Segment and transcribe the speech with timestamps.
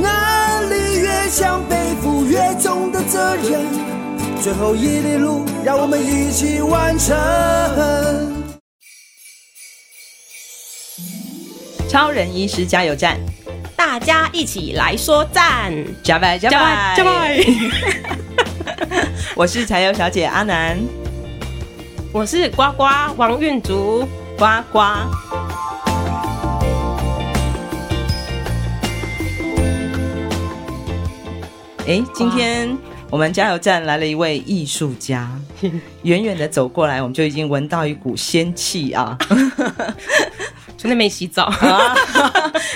[0.00, 3.62] 能力越强，背负越重的责任。
[4.42, 7.16] 最后一里路，让我们一起完成。
[11.88, 13.18] 超人医师加油站，
[13.76, 15.72] 大家一起来说赞！
[16.02, 17.44] 加拜加拜加拜！
[19.36, 20.78] 我是柴油小姐阿南，
[22.12, 22.84] 我是呱呱
[23.16, 24.80] 王韵竹呱呱。
[31.86, 32.74] 哎，今天
[33.10, 35.30] 我们加油站来了一位艺术家，
[36.02, 39.18] 远远的走过来，我们就已经闻到一股仙气啊！
[40.78, 41.94] 真的没洗澡 啊？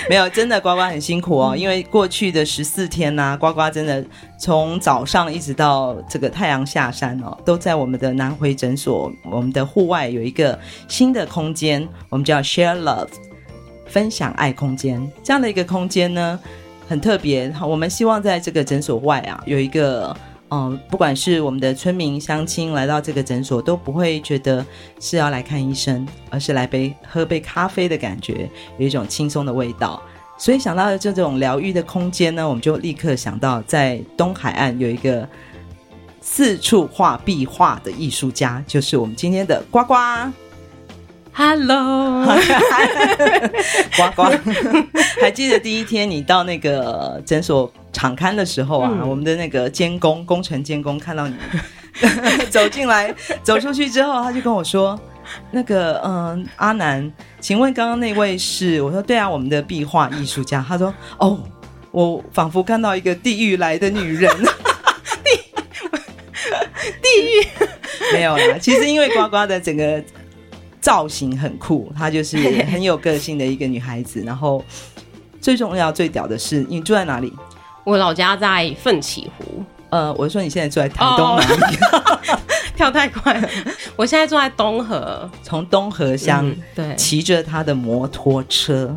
[0.07, 4.05] 没有，真的呱呱很辛苦哦，因为过去的十四天呢、啊，呱呱真的
[4.39, 13.09] 从早上一直到这个太阳下山哦，都在我们的南回诊所，我们的户外有一个新的空间，我们叫 Share Love，
[13.87, 16.39] 分享爱空间，这样的一个空间呢。
[16.89, 20.15] 很特别，好，我们希望在这个诊所外啊，有一个，
[20.49, 24.65] 嗯，不管是我们的村民乡亲来到这个诊所，都不会觉得
[24.99, 30.01] 是要来看医生，而是来杯喝杯咖啡的感觉，有一种轻松的味道。
[30.35, 35.29] 所以想到这种疗愈的空间呢，我们就立刻想到在东海岸有一个
[36.21, 39.93] 四处画壁画的艺术家，就是我们今天的呱呱。
[41.41, 42.25] Hello，
[43.95, 44.23] 呱呱，
[45.23, 51.35] 还记得第一天你到那个诊所场勘的时候啊，嗯、我们的那个监工工程监工看到你
[52.51, 54.99] 走进来，走出去之后，他就跟我说
[55.51, 57.09] ：“那个，嗯，阿南，
[57.39, 61.39] 请问刚刚那位是？”我说：“对啊，我们的壁画艺术家。”他说：“哦，
[61.91, 64.29] 我仿佛看到一个地狱来的女人。
[65.23, 65.29] 地”
[67.01, 67.47] 地狱
[68.11, 70.03] 没有啦，其实因为呱呱的整个。
[70.81, 72.37] 造型很酷，她就是
[72.71, 74.21] 很有个性的一个女孩子。
[74.21, 74.63] 然后
[75.41, 77.33] 最重要、最屌的是，你住在哪里？
[77.85, 79.63] 我老家在奋起湖。
[79.89, 82.39] 呃，我说你现在住在台东哪里？Oh,
[82.75, 83.49] 跳太快了！
[83.95, 88.95] 我现在住在东河，从东河乡、嗯、对骑着他的摩托车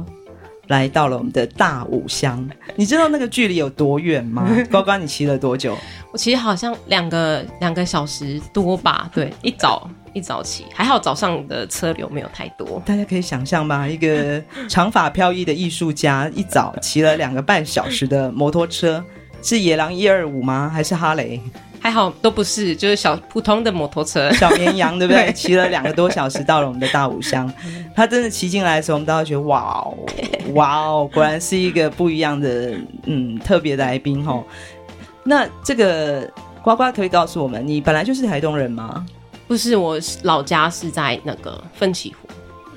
[0.69, 2.47] 来到了我们的大武乡。
[2.77, 4.47] 你知道那个距离有多远吗？
[4.71, 5.75] 呱呱，你骑了多久？
[6.13, 9.11] 我骑好像两个两个小时多吧。
[9.15, 9.89] 对，一早。
[10.13, 12.83] 一早起还好，早上的车流没有太多。
[12.85, 13.87] 大家可以想象吧？
[13.89, 19.03] 一个 长发飘逸的艺术家，一早骑了两个半小时的摩托车，
[19.43, 20.71] 是野狼一二五吗？
[20.73, 21.41] 还是哈雷？
[21.81, 25.33] 还好都不是，就是小普通的摩托车，小绵羊，对不对？
[25.35, 27.53] 骑了两个多小时到了我们的大武乡。
[27.97, 29.99] 他真的骑进来的时候，我们都要觉得哇哦，
[30.55, 32.75] 哇哦，果然是一个不一样的，
[33.07, 34.41] 嗯，特别的来宾哈。
[35.25, 36.31] 那这个
[36.63, 39.05] 呱呱可以告诉我们，你本来就是台东人吗？
[39.53, 42.27] 不是，我老家是在那个奋起湖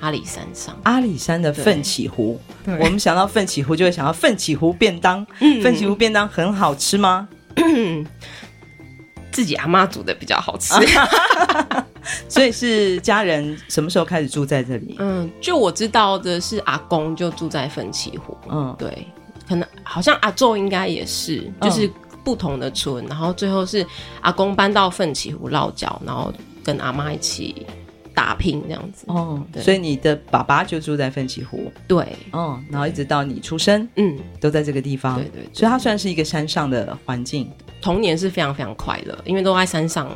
[0.00, 0.78] 阿里山上。
[0.82, 5.26] 阿里山的奋起湖，我们想到奋起湖就会想到奋起湖便当。
[5.40, 7.26] 嗯，奋起湖便当很好吃吗？
[9.32, 10.74] 自己阿妈煮的比较好吃。
[12.28, 14.96] 所以是家人什么时候开始住在这里？
[14.98, 18.36] 嗯，就我知道的是阿公就住在奋起湖。
[18.50, 19.08] 嗯，对，
[19.48, 21.90] 可能好像阿昼应该也是，就是
[22.22, 23.86] 不同的村，然后最后是
[24.20, 26.30] 阿公搬到奋起湖落脚，然后。
[26.66, 27.64] 跟阿妈一起
[28.12, 29.04] 打拼这样子。
[29.06, 37.48] 哦，所以你的爸爸就住在奋起湖，对，哦，然后一直到你出生，嗯，都在这个地方，对，对对，所以它算是一个山上的环境，
[37.80, 40.10] 童年是非常非常快乐，因为都在山上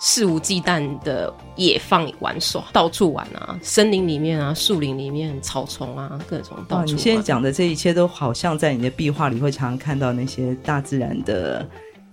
[0.00, 6.92] 肆无忌惮的野放玩耍，到处玩啊，森林里面啊，树林里面，草丛啊，各种到处。
[6.92, 11.68] 你现在讲的这一切都好像在你的壁画里会常常看到那些大自然的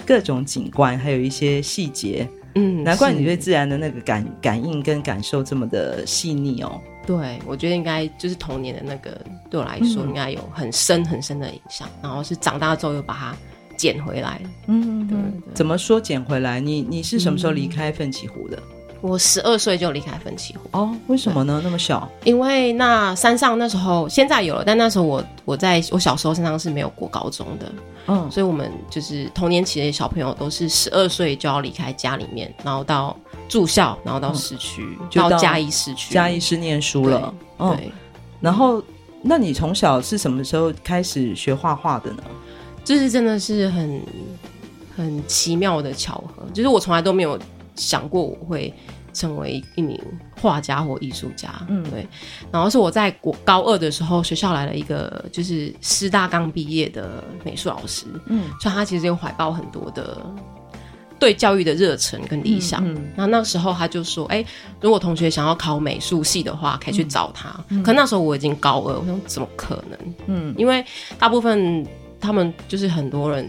[0.06, 2.28] 各种景观，还有一些细节。
[2.56, 6.82] 嗯，难怪你对自然的那个感感应跟感受这么的细腻哦。
[7.06, 9.20] 对，我觉得应该就是童年的那个，
[9.50, 11.88] 对我来说应该有很深很深的影响。
[11.88, 13.36] 嗯、然后是长大之后又把它
[13.76, 14.40] 捡回来。
[14.68, 15.54] 嗯，对，对，对。
[15.54, 16.60] 怎么说捡回来？
[16.60, 18.58] 你你是什么时候离开奋起湖的？
[18.58, 21.62] 嗯我十二岁就离开奋起湖哦，为什么呢？
[21.64, 22.10] 那么小？
[22.26, 27.72] 因为那山上那时候现在有了，但那时候我我在我小时候山上是没有过高中的，
[28.08, 33.18] 嗯，所以我们就是童年期的小朋友都是十二岁就要离开家里面，然后到
[33.48, 37.34] 住校，然后到市区，嗯、到嘉义市区，嘉义市念书了。
[37.58, 37.92] 对，
[38.42, 38.84] 然后
[39.22, 42.24] 那你从小是什么时候开始学画画的呢？
[42.84, 44.02] 就是真的是很
[44.98, 47.40] 很奇妙的巧合，就是我从来都没有
[47.80, 48.74] 想过我会
[49.14, 50.00] 成为一名
[50.40, 51.50] 画家或艺术家。
[51.68, 52.08] 嗯，对。
[52.52, 58.06] 然后是我在国高二的时候，学校来了一个就是师大刚毕业的美术老师。
[58.28, 60.18] 嗯，所以他其实有怀抱很多的。
[61.18, 64.46] 对教育的热忱跟理想，嗯嗯、然后那时候他就说：“哎，
[64.80, 67.54] 如果同学想要考美术系的话，可以去找他。
[67.68, 70.00] 嗯”可那时候我已经高二，我说怎么可能？
[70.28, 70.82] 嗯，因为
[71.18, 71.86] 大部分
[72.22, 73.46] 他们就是很多人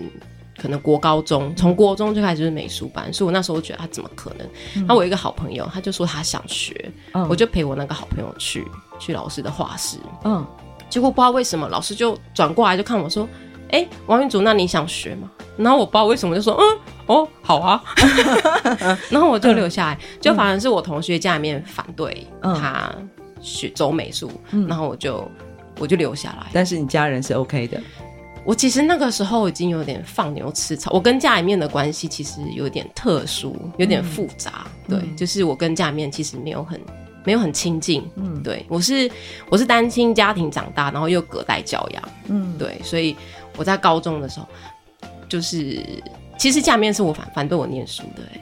[0.61, 4.47] 可能国高中从国中就开始就是美术班，所以我那时候觉得他怎么可能？
[4.87, 8.67] 那、嗯、我有一个好朋友，他就说他想学，嗯、我就陪我那个好朋友去
[8.99, 9.97] 去老师的画室。
[10.25, 10.47] 嗯，
[10.91, 13.27] 结果不知道为什么老师就转过来就看我说
[13.73, 17.83] ：“哎，王云竹，那你想学吗？”然后我不知道为什么就说：“嗯。”哦，好啊，
[19.11, 22.89] 然后我就留下来，嗯、就反而是我同学家里面反对他
[23.41, 25.29] 学走美术，嗯、然后我就
[25.81, 26.47] 我就留下来。
[26.53, 27.81] 但是你家人是 OK 的。
[28.45, 34.67] 我其实那个时候已经有点放牛吃草，我跟家里面的关系其实有点特殊，有点复杂。
[34.89, 36.81] 嗯、对，就是我跟家里面其实没有很
[37.25, 38.03] 没有很亲近。
[38.17, 39.11] 嗯，对，我是
[39.49, 42.03] 我是单亲家庭长大，然后又隔代教养。
[42.29, 43.17] 嗯，对，所以
[43.57, 44.49] 我在高中的时候
[45.29, 45.85] 就是。
[46.39, 48.41] 其实家里面是我反反对我念书的哎、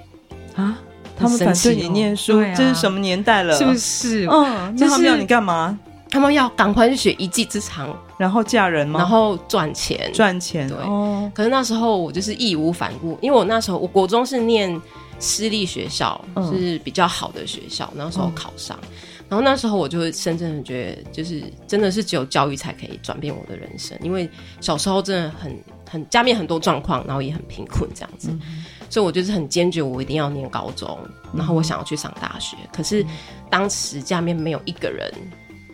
[0.54, 0.78] 欸，啊，
[1.18, 3.58] 他们反对你念书，啊、这是什么年代了？
[3.58, 4.24] 是不是？
[4.30, 5.76] 嗯，那他们要你干嘛？
[6.10, 8.98] 他们要赶快去学一技之长，然后嫁人吗？
[8.98, 10.68] 然后赚钱，赚钱。
[10.68, 14.80] 对，哦、可是那时候我就是义无反顾，因为我那时候我国中是念
[15.18, 18.78] 私立学校，嗯、是比较好的学校，那时候考上。
[18.82, 18.88] 嗯
[19.28, 23.94] 然后那时候我就会深深的觉得，就是真的是只有教育才可以转变我的人生。
[24.00, 24.26] 因为
[24.58, 25.54] 小时候真的很
[25.86, 30.98] 很家里面很多状况，然后也很贫困这样子，嗯、所以我就是很坚决，我一定要念高中，
[31.34, 32.56] 然后我想要去上大学。
[32.62, 33.04] 嗯、可是
[33.50, 35.12] 当时家里面没有一个人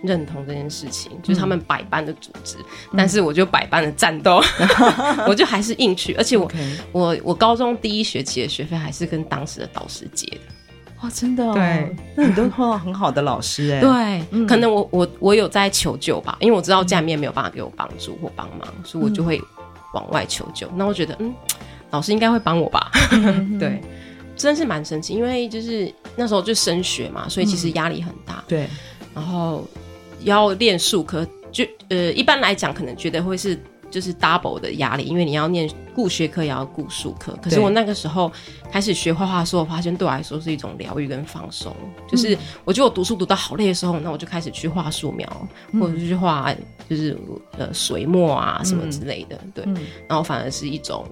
[0.05, 4.69] 认同这件事情，嗯、就是他们百般的组织，嗯、但是我就百般的战斗，嗯、
[5.27, 6.15] 我就还是硬去。
[6.15, 6.51] 而且我.
[6.93, 10.39] 我我高中第一学期的学费还是跟当时的导师借的。
[11.03, 11.53] 哇，真的、哦？
[11.53, 13.81] 对，那你都碰到很好的老师哎。
[13.81, 19.41] 对，嗯、可能我我我有在求救吧，因为我知道家里面没有办法给我帮助或帮忙，嗯、所以我就会
[19.93, 20.69] 往外求救。
[20.77, 21.35] 那我觉得，嗯，
[21.91, 22.91] 老师应该会帮我吧？
[23.13, 23.83] 嗯、 对，
[24.37, 28.37] 真的是蛮神奇，因为就是那时候就升学嘛，所以其实压力很大。
[28.37, 28.69] 嗯、对，
[29.15, 29.67] 然后
[30.25, 33.59] 要练术科，就呃，一般来讲可能觉得会是。
[33.91, 37.33] 就是 double 的压力，因为你要念顾学科也要顾术科。
[37.41, 38.33] 可是我那个时候
[38.69, 41.73] 开始学画画的时候，我发现对我来说是一种疗愈跟放松。
[42.11, 46.53] 就是我觉得我读书读到好累的时候，那我就开始去画素描，嗯、或者是去画
[46.91, 47.17] 就是
[47.57, 49.39] 呃水墨啊什么之类的。
[49.45, 49.65] 嗯、对，
[50.09, 51.07] 然后反而是一种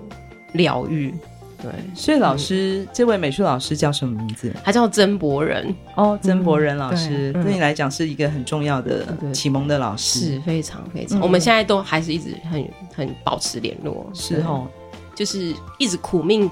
[0.55, 1.15] 疗愈。
[1.63, 4.53] 对，所以老师，嗯、这位美术老师叫什么名字？
[4.65, 5.73] 他叫曾博仁。
[5.95, 11.21] 哦，曾博仁老师，对，对你来讲是一个很重要的启蒙的老师，是非常非常。
[11.21, 14.67] 嗯、我们现在都还是一直很很保持联络，是哦。
[15.15, 16.51] 就是一直苦命，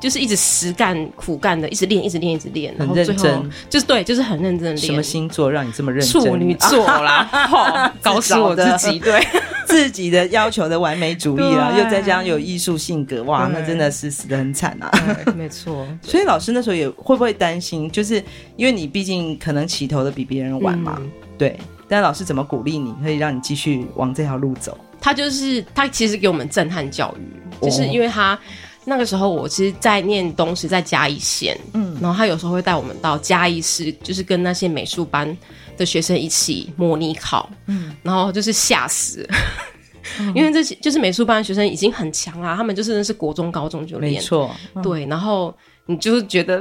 [0.00, 3.50] 就是一直实干苦干的，一直练，一直练，一直练，很认真。
[3.68, 4.78] 就是对，就是很认真练。
[4.78, 6.22] 什么星座让你这么认真？
[6.22, 9.22] 处女座啦， 搞死我自己，对
[9.68, 14.90] 自己的要求的完美主义啦，又再加上有艺术性格，哇，那真的是死的很惨啊。
[15.36, 15.86] 没错。
[16.02, 17.90] 所以老师那时候也会不会担心？
[17.90, 18.22] 就是
[18.56, 21.00] 因为你毕竟可能起头的比别人晚嘛，
[21.36, 21.58] 对。
[21.86, 24.76] 但老师怎么鼓励你，可以让你继续往这条路走？
[25.00, 28.38] 他就是他，其实给我们震撼教育，就是因为他
[28.84, 35.34] 那个时候，我其实，在念东西在嘉义县，嗯，然后他有时候会带我们到嘉义市，就是跟那些美术班
[35.78, 39.26] 的学生一起模拟考，嗯，然后就是吓死，
[40.20, 45.56] 嗯、 因为这些就是美术班的学生已经很强啊，他们就是是国中、高中就练，没错，嗯、对，然后
[45.86, 46.58] 你就是觉得，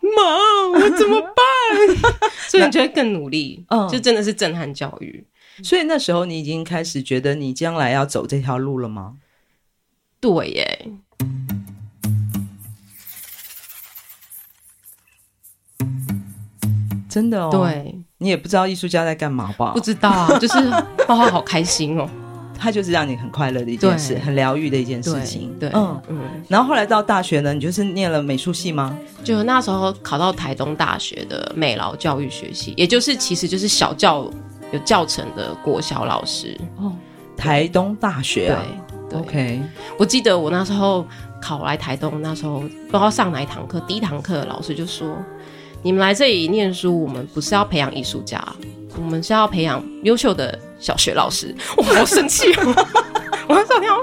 [0.00, 2.22] 妈，我怎么办？
[2.48, 5.24] 所以你就会更努力，嗯，就真的是震撼教育。
[5.62, 9.14] 所以那时候你已经开始觉得你将来要走这条路了吗？
[10.20, 10.90] 对耶，
[17.08, 17.50] 真的哦。
[17.52, 19.72] 对，你也不知道艺术家在干嘛吧？
[19.74, 20.58] 不知道啊， 就是
[21.06, 22.08] 画画好开心哦。
[22.58, 25.54] 他就是让你很快乐的一件事，很疗愈的一件事情。
[25.60, 26.18] 对，嗯嗯。
[26.48, 28.96] 然后后来到大学呢，你就是念了美术系吗？
[29.22, 34.30] 就那时候考到台东大学的美劳教育学系，也就是其实就是小教。
[34.72, 36.90] 有教程的国小老师哦，
[37.36, 38.64] 台东大学啊，
[39.08, 39.62] 对，对，OK。
[39.96, 41.06] 我记得我那时候
[41.40, 45.16] 考来台东，那时候不知道上哪一堂课，第一堂课老师就说
[45.84, 48.42] ：“你们来这里念书，我们不是要培养艺术家，
[48.96, 51.54] 我们是要培养优秀的小学老师。
[51.76, 52.86] ”我好生气哦！
[53.46, 53.98] 我那时候要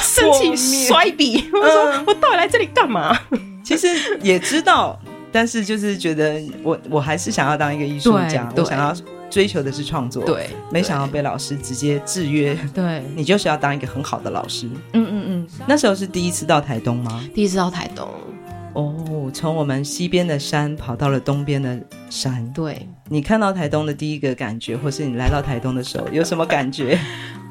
[0.00, 3.16] 生气摔笔，我说：“我到底来这里干嘛？”
[3.62, 3.86] 其实
[4.22, 4.98] 也知道。
[5.30, 8.94] 但是就是觉得我我还是想要当一个艺术家，我想要
[9.28, 14.68] 追求的是创作，对，没想到被老师直接制约，对，你就是要当一个很好的老师。
[14.92, 17.24] 嗯嗯嗯，那时候是第一次到台东吗？
[17.34, 18.08] 第一次到台东。
[18.74, 22.48] 哦，从我们西边的山跑到了东边的山。
[22.52, 26.98] 对，你看到台东的第一个感觉，或是你来到台东的时候，有什么感觉？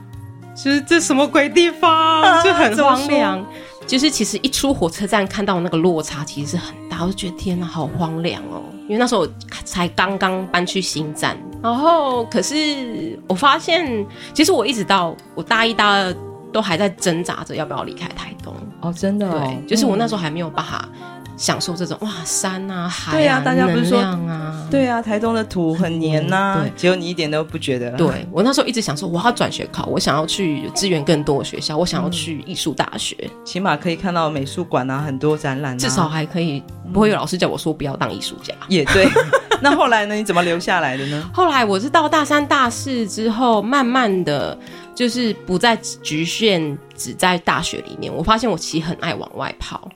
[0.55, 2.21] 就是这什么鬼地方？
[2.43, 3.43] 就、啊、很荒凉。
[3.85, 8.61] 就是其实一出火车站，看到那个落差其实是很大，我就觉得天哪，好荒凉哦。
[8.83, 9.29] 因为那时候我
[9.65, 16.15] 才刚刚搬去新站，然后可是我发现，其实我一直到我大一、大二
[16.53, 18.55] 都还在挣扎着要不要离开台东。
[18.79, 20.87] 哦，真的、哦，对，就是我那时候还没有办法。
[21.35, 27.91] 享受这种哇山啊海啊，对啊，大家不是说啊，对啊，台东的土很黏呐、啊，结果你一点都不觉得。
[27.91, 36.61] 对，我那时候一直想说，我要转学考，我想要去资源更多的学校，我想要去艺术大学，嗯、起码可以看到美术馆啊，很多展览、啊，至少还可以
[36.93, 38.53] 不会有老师叫我说不要当艺术家。
[38.67, 39.07] 也对，
[39.61, 40.15] 那后来呢？
[40.15, 41.29] 你怎么留下来的呢？
[41.33, 44.57] 后来我是到大三、大四之后，慢慢的
[44.93, 49.89] 就是不再局限只在大学里面，我发现我其实很爱往外跑。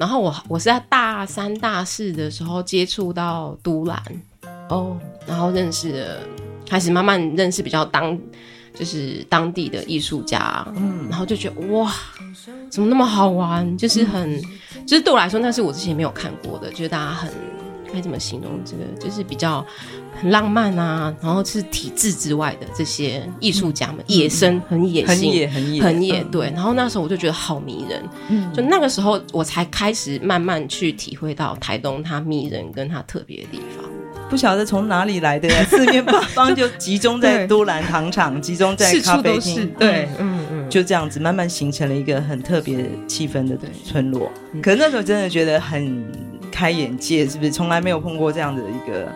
[0.00, 4.02] 然后我我是在大三大四的时候接触到都兰。
[4.70, 6.20] 哦，然后认识了，
[6.66, 8.18] 开始慢慢认识比较当
[8.72, 11.92] 就是当地的艺术家，嗯，然后就觉得哇，
[12.70, 13.76] 怎么那么好玩？
[13.76, 17.30] 就是很，嗯、就是对我来说，那是我之前没有看过的，就是大家很
[17.92, 19.64] 该怎么形容这个，就是比较。
[20.20, 26.50] 很浪漫啊，然后是体制之外的这些艺术家们，嗯、野生很野性，很野很野很野，对。
[26.50, 33.88] 然后那时候我就觉得好迷人，嗯，就那个时候我才开始慢慢去体会到台东它迷人跟它特别的地方。
[34.28, 44.30] 不晓得从哪里来的呀，四面八方就集中在都兰糖厂，集中在咖啡厅，对，嗯嗯，就这样子慢慢形成了一个很特别气氛的村落。
[44.62, 46.04] 可是那时候真的觉得很
[46.60, 47.50] 开眼界，是不是？
[47.50, 49.08] 从来没有碰过这样的一个。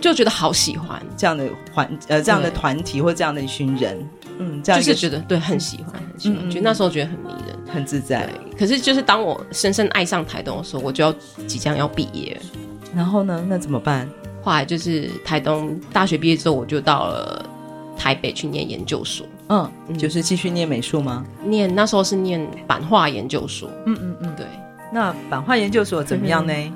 [0.00, 3.98] 就觉得好喜欢这样的环呃这样的团体或这样的一群人，
[4.38, 8.28] 嗯，这样就是觉得对很喜欢很喜欢，嗯、觉得那时候觉得很迷人很自在。
[8.56, 11.12] 可是就是当我深深爱上台东的时候，我就要
[11.48, 12.40] 即将要毕业，
[12.94, 14.08] 然后呢，那怎么办？
[14.40, 17.44] 后来就是台东大学毕业之后，我就到了
[17.96, 21.26] 台北去念研究所，嗯，嗯就是继续念美术吗？
[21.44, 24.46] 念那时候是念版画研究所，嗯嗯嗯，对。
[24.92, 26.52] 那版画研究所怎么样呢？
[26.54, 26.72] 嗯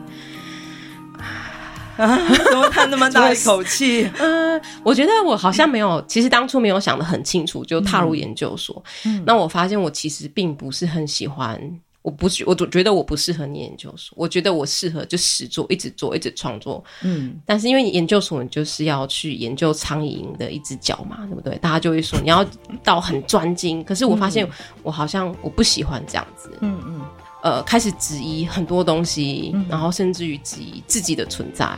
[1.99, 2.17] 啊，
[2.51, 4.11] 怎么叹那么大一口气？
[4.19, 8.83] 嗯、 呃，我觉得我好像没有，其实当初没有想的很清楚，就踏入研究所。
[9.05, 11.61] 嗯，那我发现我其实并不是很喜欢，
[12.01, 14.15] 我不是，我总觉得我不适合念研究所。
[14.17, 16.83] 我觉得我适合就实做，一直做，一直创作。
[17.03, 21.59] 嗯，但是因为研究所，你就是要去研究苍蝇的一只脚嘛，对不对？
[21.59, 22.45] 大家就会说你要
[22.83, 24.49] 到很专精，可是我发现
[24.83, 26.51] 我好像我不喜欢这样子。
[26.61, 27.03] 嗯嗯。
[27.43, 31.77] 呃，开始质疑很多东西，嗯、然后甚至于质疑自己的存在。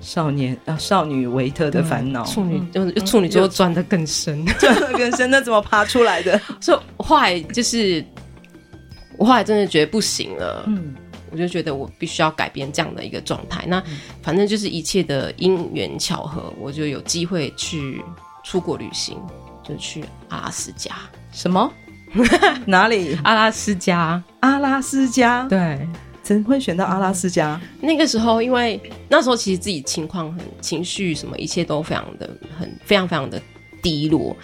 [0.00, 6.40] 少年啊，少女维特的烦恼，处女就是处女座钻的更深，钻的 更深，那怎么爬出来的？
[6.58, 8.02] 所以后来就是，
[9.18, 10.94] 我后来真的觉得不行了，嗯，
[11.30, 13.64] 我就觉得我必须要改变这样的一个状态。
[13.66, 13.82] 那
[14.22, 18.02] 反正就是一切的因缘巧合，我就有机会去
[18.42, 19.18] 出国旅行，
[19.62, 20.92] 就去阿拉斯加。
[21.30, 21.70] 什么？
[22.66, 23.16] 哪里？
[23.24, 25.46] 阿拉斯加，阿拉斯加。
[25.48, 25.88] 对，
[26.22, 27.60] 怎会选到阿拉斯加？
[27.80, 33.40] 那个时候，因为那时候其实自己情况很情绪什么，一切都非常的很非常非常的
[33.82, 34.36] 低落。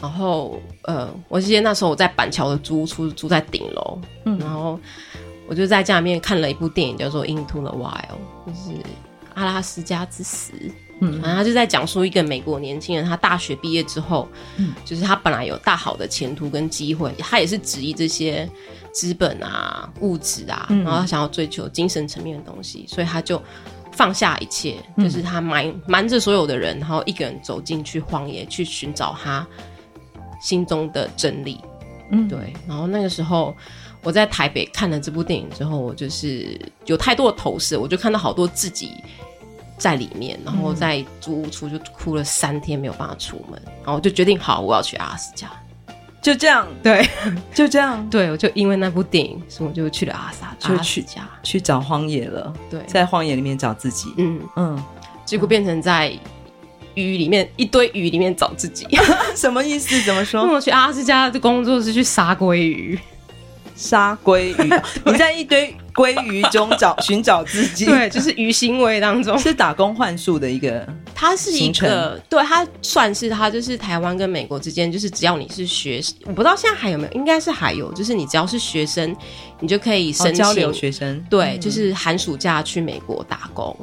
[0.00, 4.78] 然后呃，我记得那时候我在板桥的租屋处住在顶楼，嗯，然后
[5.46, 8.76] 我就在家里面看了一部电影，叫做《Into the Wild》，就是
[9.34, 10.52] 阿拉斯加之死。
[11.04, 18.48] 嗯，反正他就在讲述一个美国年轻人，他大学毕业之后，嗯，就是他本来有大好的前途跟机会，他也是质疑这些
[18.92, 23.42] 资本啊、物质啊，嗯、然后他想要追求精神层面的东西，所以他就
[23.90, 29.44] 放下一切，嗯、就是他瞒瞒着所有的人，然后一个人走进去荒野去寻找他
[30.40, 31.58] 心中的真理。
[32.12, 32.52] 嗯，对。
[32.68, 33.56] 然后那个时候
[34.04, 36.56] 我在台北看了这部电影之后，我就是
[36.86, 38.92] 有太多的投射，我就看到好多自己。
[39.82, 45.50] 在里面，然后在租屋处就哭了三天，没有办法出门，然后我就决定好，我要去阿拉斯加，
[46.22, 47.04] 就这样，对，
[47.52, 54.40] 就这样，对，我就因为那部电影，所以我就去了阿萨，就去家去找荒野了，对，在荒野里面找自己，嗯。
[54.54, 54.80] 嗯，
[55.24, 56.16] 结果变成在
[56.94, 58.86] 雨里面一堆雨里面找自己，
[59.34, 60.00] 什么意思？
[60.02, 60.42] 怎么说？
[60.46, 62.96] 我去阿拉斯加的工作是去杀鲑鱼。
[63.74, 64.70] 杀鲑鱼，
[65.06, 69.38] 你在一堆鲑鱼中找寻找自己，对，就是鱼行为当中。
[69.42, 79.14] 是打工换宿的一个，它是一个，对，它算是它就是台湾跟美国之间，就是只要你是学生，我不知道现在还有没有，应该是还有，就是你只要是学生，
[79.60, 83.76] 你就可以申请、哦、交流学生，对，嗯、就是寒暑假去美国打工，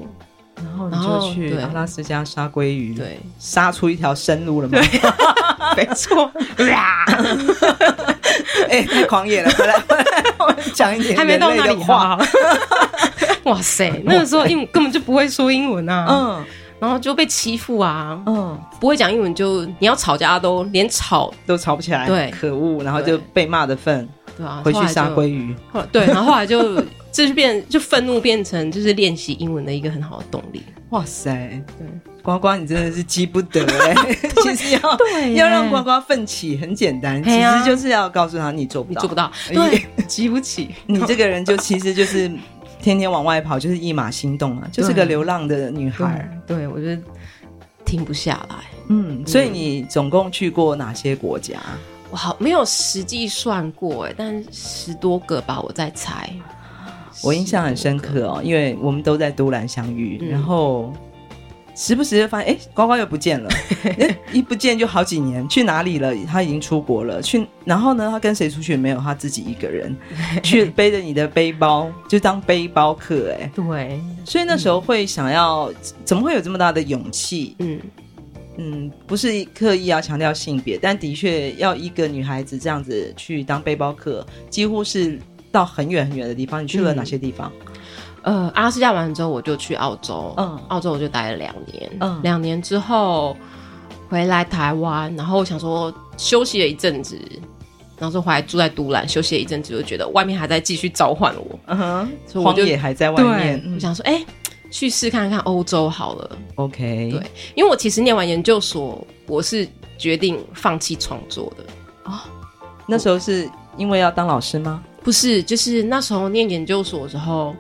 [0.56, 4.80] 然后你就去阿拉斯加杀鲑鱼，对，杀出一条生路了吗？
[5.78, 6.32] 没错，
[8.70, 9.50] 哎，太狂野了！
[9.52, 10.06] 回来，回来，
[10.40, 12.18] 我讲一点还没到那里话。
[13.44, 16.46] 哇塞，那个时候英根本就不会说英文啊，嗯，
[16.80, 24.08] 然后就被欺负啊，嗯，不会讲英文就你要吵架都连吵都吵不起来，对，可恶，然后就被骂的份，
[24.40, 25.54] 对啊，回去杀鲑鱼，
[25.92, 26.84] 对，然后后来就。
[27.12, 30.62] 就是变，就愤怒变成就是练习英文的一个很好的动力。
[30.92, 31.88] 哇塞，对，
[32.22, 33.96] 呱呱，你真的是急不得哎。
[34.44, 40.70] 其实要对要让呱呱奋起很简单，其实就是要告诉他你做不到，做不到，对， 急不起。
[40.86, 42.32] 你这个人就其实就是
[42.80, 46.30] 天天往外跑，就是一马心动啊，就是个流浪的女孩。
[46.46, 47.02] 对，我觉得
[47.84, 48.56] 停不下来。
[48.90, 51.56] 嗯，所以你总共去过哪些国家？
[52.12, 56.30] 我好没有实际算过哎，但十多个吧，我在猜。
[57.22, 60.94] 我印象很深刻哦，因为我们都在都兰相遇，嗯、然后
[61.76, 63.50] 时不时就发现，哎，呱呱又不见了，
[64.32, 66.14] 一不见就好几年，去哪里了？
[66.26, 68.78] 他已经出国了，去，然后呢，他跟谁出去？
[68.78, 69.94] 没有，他自己一个人
[70.42, 75.76] 去背着你的背包，就当背包客，哎，对，所以那时候会想要，嗯、
[76.06, 77.56] 怎么会有这么大的勇气？
[77.60, 77.80] 嗯
[78.60, 85.18] 嗯，不是刻意要强调性别，但的确要一个女孩子这样子去当背包客，几乎是。
[85.52, 87.52] 到很远很远的地方，你去了哪些地方？
[88.22, 90.32] 嗯、呃，阿拉斯加完之后，我就去澳洲。
[90.38, 91.90] 嗯，澳洲我就待了两年。
[92.02, 93.36] 嗯，两年之后
[94.08, 97.20] 回来台湾，然后我想说休息了一阵子，
[97.98, 101.60] 然后说回来住在都兰休息了一阵子，就觉得外面还在继续召唤我。
[101.66, 103.60] 嗯哼，所以我就荒野还在外面。
[103.74, 104.26] 我想说，哎、欸，
[104.72, 106.38] 去试看看欧洲好了。
[106.56, 111.64] OK，对，因为我其实念完研究所，我是决定放弃创作的。
[112.06, 112.20] 哦，
[112.88, 114.84] 那时候是因为要当老师吗？
[115.04, 117.56] 不是，就是那时候念研究所的时候，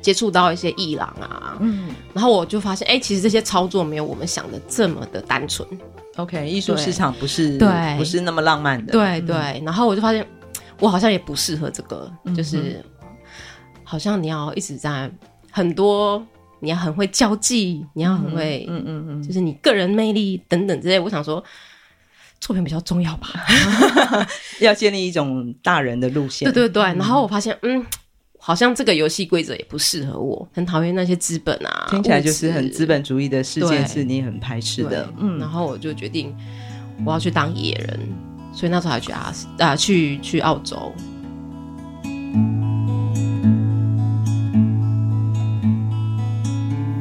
[0.00, 5.68] 接触到一些艺廊啊，嗯，然后我就发现，哎、欸，其实这些操作没有我们想的这么的单纯。
[6.16, 8.92] OK，艺术市场不是对，不是那么浪漫的。
[8.92, 10.26] 对对，嗯、然后我就发现，
[10.80, 13.08] 我好像也不适合这个，就是、嗯、
[13.84, 15.10] 好像你要一直在
[15.52, 16.26] 很多，
[16.58, 20.98] 你要很会交际，你要很会，嗯嗯嗯，就是你个人魅力等等之类。
[20.98, 21.44] 我想说。
[22.40, 23.28] 作品比较重要吧，
[24.58, 26.52] 要建立一种大人的路线。
[26.52, 27.86] 对对对，然后我发现，嗯，
[28.36, 35.08] 好像这个游戏规则也不适合我，很讨厌那些资本啊，听起来就是很资本主义的世界，是你很排斥的。
[35.20, 36.34] 嗯，然后我就决定
[37.06, 38.00] 我要去当野人，
[38.52, 40.92] 所以那时候还去阿啊，去去澳洲。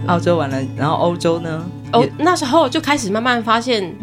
[0.08, 1.66] 澳洲完了，然后欧洲呢？
[1.94, 3.94] 哦，那时候就开始慢慢发现。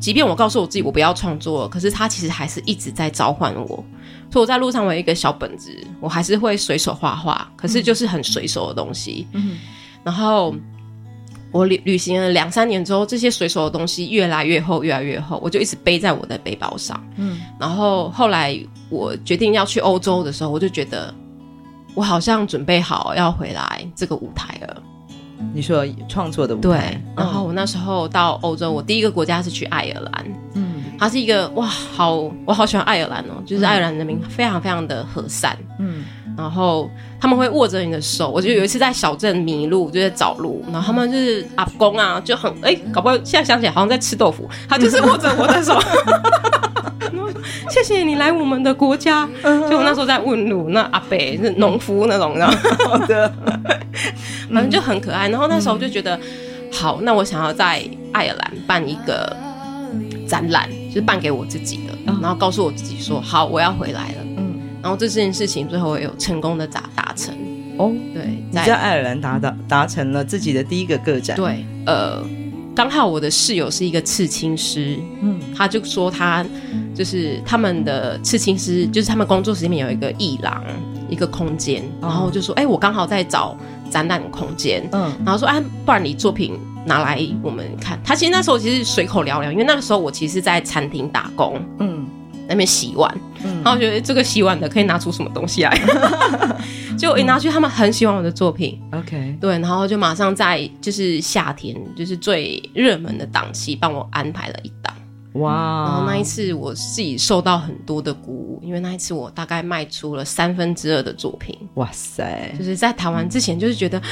[0.00, 3.84] 即便我告诉我自己我不要创作了，可是他其实还是一直在召唤我。
[4.30, 9.26] 所以我在路上我有一个小本子，我还是会随手画画，可是就是很随手的东西。
[9.32, 9.58] 嗯，
[10.04, 10.54] 然后
[11.50, 17.04] 我旅旅行了两三年之后，这些随手的东西越来越厚，越来越厚，我就一直背在我的背包上。
[17.16, 18.56] 嗯，然后后来
[18.90, 21.12] 我决定要去欧洲的时候，我就觉得
[21.96, 24.80] 我好像准备好要回来这个舞台了。
[25.54, 27.00] 你说创作的舞台，对。
[27.16, 30.26] 然后我那时候到欧洲，我第一个国家是去爱尔兰。
[30.54, 35.56] 嗯，它是一个哇，好，我好喜欢爱尔兰哦，就是爱尔兰人民非常非常的和善。
[35.78, 36.04] 嗯，
[36.36, 38.30] 然后他们会握着你的手。
[38.30, 45.78] 我就有一次在小镇迷路，就在找路，然后他们就是阿公啊，就很哎，搞不好现在想起来好像在吃豆腐，他就是握着我的手。
[47.70, 49.28] 谢谢你来我们的国家。
[49.42, 52.54] 就我那时候在问路，那阿伯是农夫那种，然后。
[54.52, 56.22] 反正就很可爱，然后那时候就觉得，嗯、
[56.72, 59.36] 好，那我想要在爱尔兰办一个
[60.26, 64.18] 展览，就是办给我自己的，嗯、然后告诉我自己说，好，我要回来了。
[64.36, 67.34] 嗯，然后这件事情最后也有成功的达达成。
[67.76, 71.36] 哦，对，你在爱尔兰达到达成了自己的第一个个展。
[71.36, 72.22] 对，呃，
[72.78, 76.46] 刚好我的室友是一个刺青师，嗯，他就说他
[76.94, 80.62] 就是他们的刺青师，就是他们工作室里面有一个艺廊，
[81.08, 83.56] 一个空间，然后就说，哎、嗯，我刚好在找。
[83.90, 87.98] 展览空间，嗯，然后说，啊，不然你作品拿来我们看。
[88.04, 92.06] 他其实那时候其实随口聊聊，因为那个时候我其实在餐厅打工，嗯，
[92.46, 93.10] 那边洗碗，
[93.44, 95.80] 嗯，然后我觉得这个洗碗的可以拿出什么东西来，
[96.98, 104.94] 就一拿去，他们很喜欢我的作品，OK，对，然后就马上在就是夏天就是最热门的档期帮我安排了一档。
[105.34, 105.84] 哇！
[105.86, 111.56] 然后那一次我自己受到很多的鼓舞，因为那一次我大概卖出了三分之二的作品。
[111.74, 112.52] 哇塞！
[112.58, 114.02] 就是在谈完之前，就是觉得，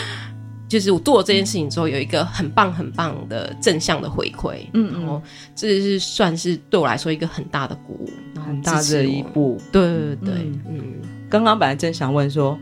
[0.76, 4.58] 就是我做了这件事情之后，有一个很棒很棒的正向的回馈。
[4.74, 5.22] 嗯，然后
[5.54, 9.58] 这是算是对我来说一个很大的鼓舞，很大的一步。
[9.72, 10.34] 对对对，
[10.68, 10.82] 嗯。
[11.30, 12.58] 刚刚本来正想问说，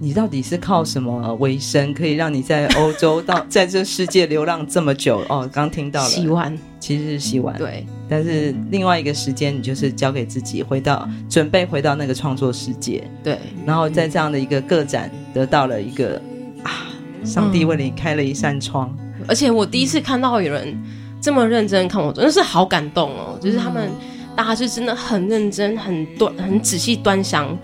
[0.00, 5.24] 你到底是靠什么为生，可以让你在欧洲到在这世界流浪这么久？
[5.28, 7.84] 哦， 刚听到了，洗碗其实是洗碗，对。
[8.08, 13.36] 但是另外一个时间，你就是交给自己，回到准备回到那个创作世界，对。
[13.66, 16.14] 然后在这样的一个个展，得到了一个
[16.62, 16.88] 啊，
[17.24, 18.94] 上帝为你开了一扇窗。
[18.98, 20.76] 嗯、而且我第一次看到有人
[21.20, 23.38] 这么认真看我，真的是好感动哦！
[23.40, 23.90] 就是他们
[24.36, 27.56] 大家是真的很认真、很端、很仔细端详。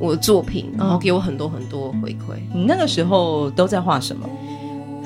[0.00, 2.34] 我的作品，然后给我很多很多回馈。
[2.52, 4.28] 你那个时候都在画什么？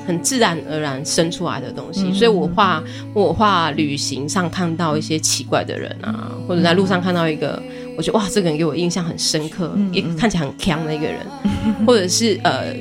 [0.05, 2.07] 很自然而然生出来的东西。
[2.07, 7.61] 嗯、所以我画我画旅行上看到一些奇怪的人啊，或者在路上看到一个，
[7.95, 12.73] 我觉得哇，这个人给我印象很深刻，嗯、也看起来很强的一个人，嗯、或者是呃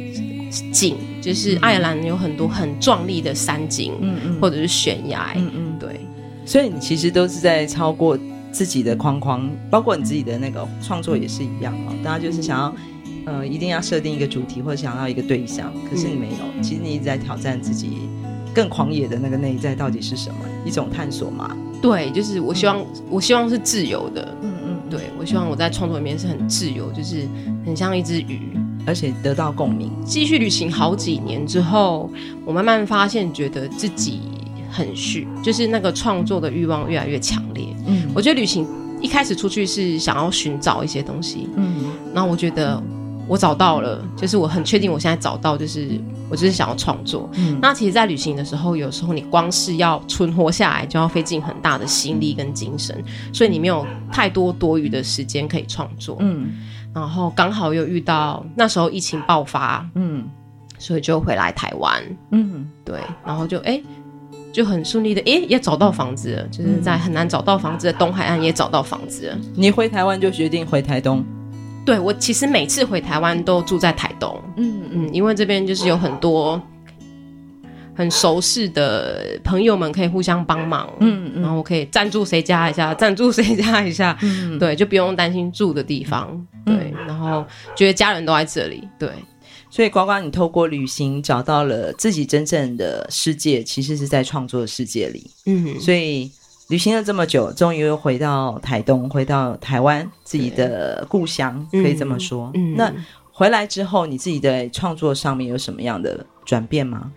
[0.73, 6.01] 景，就是爱尔兰有很多很壮丽的山景，嗯嗯，或者是悬崖，嗯嗯，对。
[6.45, 8.19] 所以你其实都是在超过。
[8.51, 11.93] 自己的框框，包括你自己的那个创作也是一样啊。
[12.03, 12.75] 大家就是想要，
[13.27, 16.63] 呃，一定要设定一个主题或者想要一个对象，可是你没有。
[16.63, 18.09] 其实你一直在挑战自己
[18.55, 20.37] 更狂野的那个内在到底是什么？
[20.65, 21.55] 一种探索嘛。
[21.83, 24.35] 对，就是我希望，我希望是自由的。
[24.43, 27.29] 嗯嗯，对，我希望我在创作里面是很自由，就是
[27.67, 29.91] 很像一只鱼，而且得到共鸣。
[30.05, 32.11] 继续旅行好几年之后，
[32.45, 34.21] 我慢慢发现，觉得自己。
[34.71, 37.67] 很虚，就是那个创作的欲望越来越强烈。
[37.87, 38.69] 嗯，我觉得旅行
[39.01, 41.49] 一开始出去是想要寻找一些东西。
[41.57, 42.81] 嗯，然后我觉得
[43.27, 47.29] 我找到了，就是我很确定我现在找到，就是我就是想要创作。
[47.39, 56.19] 嗯，那其实，在旅行的时候，有时候你光是要存活下来，就要费尽很大的心力跟精神，所以你没有太多多余的时间可以创作。
[56.21, 56.53] 嗯，
[56.95, 59.89] 然后刚好又遇到那时候疫情爆发。
[59.95, 60.29] 嗯，
[60.79, 62.03] 所以就回来台湾。
[62.31, 63.73] 嗯，对，然后就哎。
[63.73, 63.85] 欸
[64.51, 69.39] 就很顺利的，诶，也找到房子了，就是在很难找到房子的东海岸也找到房子了。
[69.55, 71.23] 你回台湾就决定回台东？
[71.85, 76.61] 对，我其实每次回台湾都住在台东，嗯嗯，因为这边就是有很多
[77.99, 89.11] 很熟识的朋友们可以互相帮忙，嗯嗯，然后我可以赞助谁家一下，赞助谁家一下，嗯，对，就不用担心住的地方，对，然后觉得家人都在这里，对。
[89.69, 95.29] 所以，呱呱，你透过旅行找到了自己真正的世界，其实是在创作的世界里。
[95.47, 96.31] 嗯，所以
[96.69, 102.51] 旅行了这么久，终于又回到台东，回到台湾自己的故乡，可以这么说。
[102.55, 102.91] 嗯，那
[103.31, 107.13] 回来之后，你自己的创作上面有什么样的转变吗？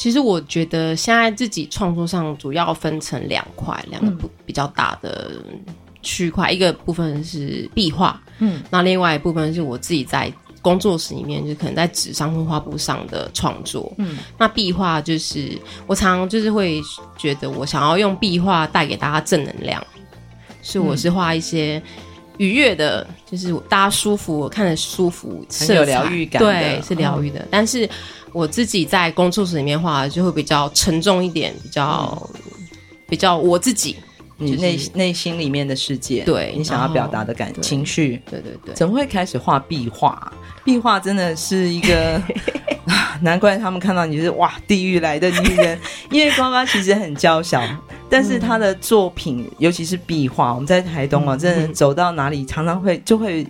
[0.00, 5.32] 其实我觉得现在自己创作上主要分成两块，两个不比较大的
[6.00, 10.32] 区块，一个部分是壁画，嗯，那另外一部分是我自己在。
[10.62, 16.78] 工作室里面就可能在纸上或画布上的创作，嗯，那壁画就是我常常就是会
[17.16, 19.82] 觉得我想要用壁画带给大家正能量，
[20.60, 21.82] 所以我是画一些
[22.40, 27.46] 愉悦的，就是大家舒服，我看着舒服，很有疗愈感，对，是疗愈的。
[27.50, 27.86] 但是
[28.32, 32.30] 我自己在工作室里面画就会比较沉重一点，比较
[33.06, 33.94] 比较我自己。
[34.42, 40.32] 你内内心里面的世界，对你想要表达的感情绪，对对对，怎么会开始画壁画？
[40.64, 42.20] 壁画真的是一个，
[43.20, 45.78] 难怪他们看到你就是哇，地狱来的女人。
[46.10, 47.62] 因为呱呱其实很娇小，
[48.08, 53.46] 但是她的作品，尤其是壁画，我们在台东啊，真的走到哪里，常常会就会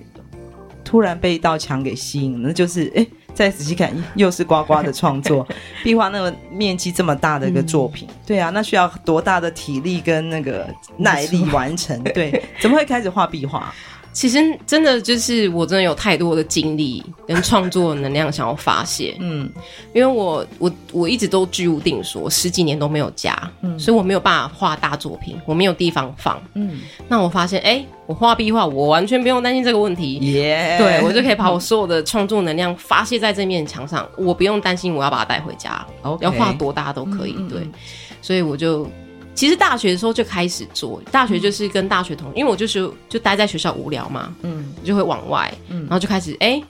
[0.84, 3.06] 突然被一道墙给吸引，那就是哎。
[3.40, 5.46] 再仔细看， 又是呱呱的创作，
[5.82, 10.66] 壁画那个面积这么大的一个作品，嗯、对啊，那需要多大的体力跟那个
[10.98, 11.98] 耐力完成？
[12.12, 13.72] 对，怎么会开始画壁画？
[14.12, 19.48] 其实真的就是我真的有太多的精力跟创作能量想要发泄，嗯，
[19.94, 35.86] 因为我我我一直都居无定所，十几年都没有家，嗯，所以我没有办法画大作品，我没有地方放，嗯，那我发现，哎，我画壁画，我完全不用担心这个问题，耶，对，我就可以把我所有的创作能量发泄在这面墙上，我不用担心我要把它带回家.
[36.20, 37.48] 要画多大都可以，嗯嗯。
[37.48, 37.68] 对，
[38.20, 38.88] 所以我就。
[39.40, 46.62] 其实大学的时候就开始做，大学就是跟大学同学，因为我就是就待在学校无聊嘛，嗯，就会往外，嗯，然后就开始哎，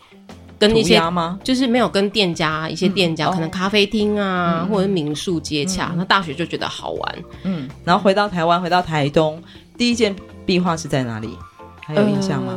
[0.56, 1.02] 跟一些
[1.42, 9.42] 就是没有跟店家一些店家，可能咖啡厅啊或者是民宿接洽，那大学就觉得好玩，嗯，然后回到台湾，回到台东，
[9.76, 10.14] 第一件
[10.46, 11.37] 壁画是在哪里？
[11.80, 12.56] 还有印象吗？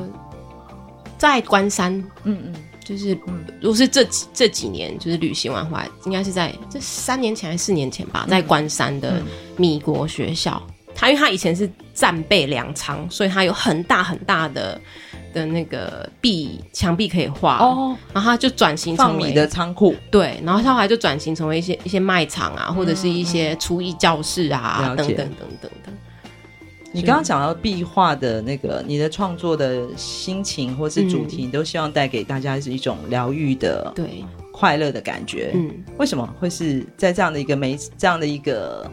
[1.18, 1.92] 在关山，
[2.24, 2.56] 嗯嗯。
[2.84, 3.18] 就是，
[3.62, 9.22] 如果是这几这几年，就是旅行完回来，应该是在这三年前还是四年前吧，在关山的
[9.58, 10.62] 米国学校。
[10.96, 14.80] 他因为他以前是战备粮仓，所以他有很大很大的
[15.34, 17.98] 的那个壁墙壁可以画哦。
[18.14, 20.40] 然后他就转型成为米的仓库，对。
[20.44, 25.92] 然后他后来就转型成为一些一些卖场啊，或者是一些厨艺教室啊，等等等等的。
[26.94, 35.52] 你刚刚讲到壁画的那个，你的创作的心情或是主题，嗯、你都希望带给大家是一种疗愈的、对快乐的感觉。
[35.56, 38.90] 嗯，为什么会是在这样的一个媒这样的一个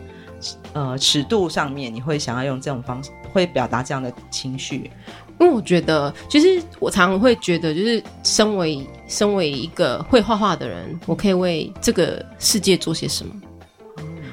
[0.73, 4.91] 呃尺度上面，你会想要用这种方式，会表达这样的情绪？
[5.39, 13.33] 因为我觉得，其实我常常会觉得，就是身为身为一个会画画的人，我可以为这个世界做些什么。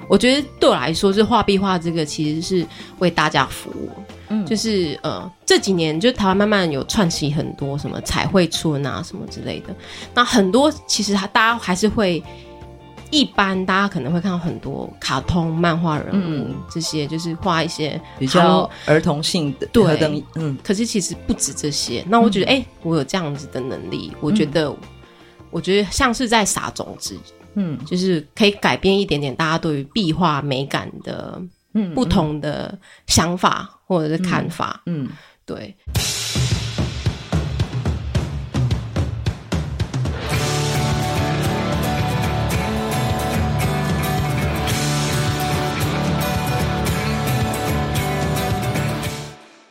[0.10, 2.66] 我觉得对我来说，就是画壁画这个其实是
[3.00, 3.90] 为大家服务。
[4.30, 9.74] 嗯，就是呃这几年，就台湾慢慢有串起很多什么彩绘村啊什么之类的。
[10.14, 12.22] 那很多其实大家还是会，
[13.10, 19.68] 一般大家可能会看到很多卡通漫画人物，嗯、这些，就是画一些比较儿童性的。
[19.68, 20.58] 对，嗯。
[20.62, 22.04] 可是其实不止这些。
[22.10, 24.78] 那我觉得，哎、嗯欸，我有这样子的能力，我觉得，嗯、
[25.52, 27.18] 我觉得像是在撒种子。
[27.60, 31.42] 嗯，就是可以改变一点点大家对于壁画美感的
[31.96, 34.84] 不同的想法或者是看法。
[34.86, 35.10] 嗯，嗯
[35.44, 35.76] 对。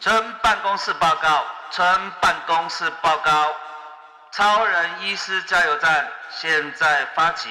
[0.00, 1.86] 村办公室报告，村
[2.20, 3.46] 办公室报告。
[4.36, 7.48] 超人医师加油站现在发起，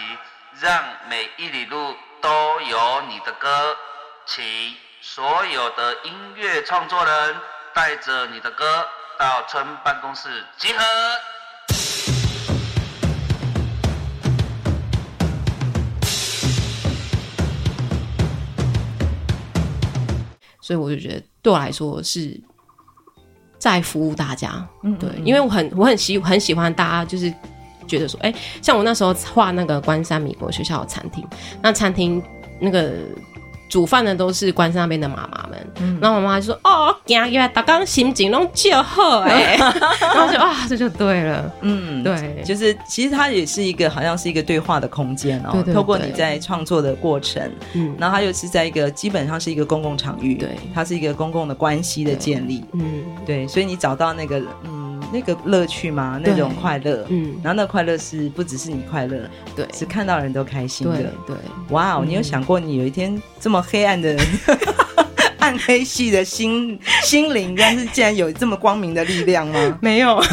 [0.61, 3.75] 让每一里路都有你的歌，
[4.27, 4.45] 请
[5.01, 7.35] 所有的音乐创作人
[7.73, 8.85] 带着你的歌
[9.17, 10.83] 到村办公室集合。
[20.61, 22.39] 所以我就觉得，对我来说是。
[23.65, 27.33] 在服务大家，嗯，对，因为我很我很喜很喜欢大家，就是
[27.87, 31.27] 觉得说，哎，像我那时候画那个关山米国学校的餐厅，
[31.63, 32.21] 那餐厅
[32.59, 32.93] 那个。
[33.75, 39.57] 煮饭的都是关山那边的妈妈们，嗯、然后妈妈就说：“哦，今天大家心情都就好哎。
[39.99, 54.94] ”然后就啊，这就对了，嗯，对，就是其实它也是一个好像是一个对话的空间哦，对对对，透过你在创作的过程，嗯，然后它又是在一个基本上是一个公共场域，对，它是一个公共的关系的建立，嗯，对，所以你找到那个嗯。
[55.15, 56.19] 那个乐趣吗？
[56.21, 59.17] 那种快乐，嗯，然后那快乐是不只是你快乐，
[59.55, 61.33] 对，是看到人都开心的，对，
[61.69, 62.03] 哇哦！
[62.05, 64.13] 你有想过你有一天这么黑暗的
[65.39, 69.79] 暗黑系的心心灵，但是竟然有这么光明的力量吗？
[69.81, 70.21] 没有。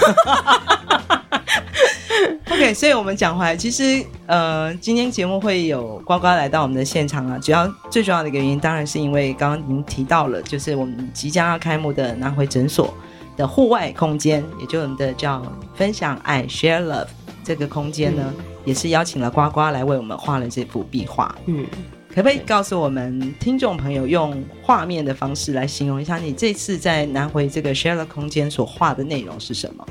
[2.51, 12.93] OK，所以我们讲回来，其实呃，今天节目会有呱呱来到我们的现场啊，主要最重要的一个原因，当然是因为刚刚您提到了，就是我们即将要开幕的南回诊所。
[13.37, 15.43] 的户外空间，也就我们的叫
[15.75, 17.07] 分享爱 Share Love
[17.43, 21.35] 这个空间呢，嗯、也是邀请了呱呱来为我们画了这幅壁画。
[21.47, 21.67] 嗯，
[22.09, 29.87] 可不可以告诉我们听众朋友，用画面的方式来形容一下你这次在南回这个 Share Love 空间所画的内容是什么？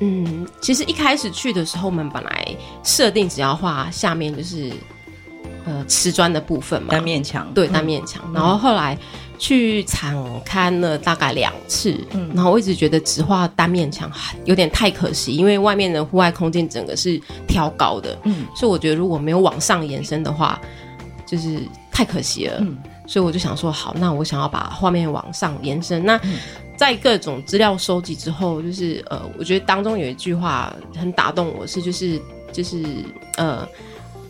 [0.00, 4.72] 嗯，其实一开始去的时候，我们本来设定只要画下面就是
[5.64, 8.96] 呃瓷砖的部分嘛，单面墙，对，单面墙，嗯、然后后来。
[9.38, 14.10] 去场勘了大概两次，嗯，然后我一直觉得只画单面墙
[14.44, 20.60] 有点太可惜，因为外面的户外空间整个是挑高的，嗯，所以我觉得如果没有往上延伸的话，
[21.26, 26.04] 就是太可惜了，嗯，所以我就想说，好，那我想要把画面往上延伸。
[26.04, 26.20] 那
[26.76, 32.20] 在各种资料收集之后，就是呃，我觉得当中有一句话很打动我，是就是
[32.52, 32.84] 就是
[33.36, 33.66] 呃，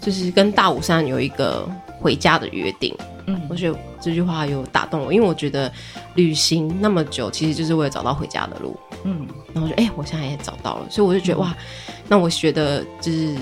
[0.01, 1.69] 就是跟大武山有一个
[2.01, 2.97] 回家的约定。
[3.27, 5.71] 嗯，我觉得这句话有打动我，因为我觉得
[6.15, 8.79] 旅行那么久，其实就是为了找到回家的路。
[9.05, 11.57] 嗯，然后我觉得，哎，我现在也找到了，所以我就觉得，嗯、哇，
[12.09, 13.37] 那我觉得就是